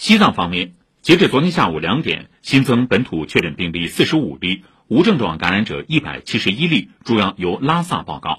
[0.00, 8.38] 西藏方面截至昨天下午两点新增本土确诊病例四十五例无症状感染者一百七十一例主要由拉萨报告。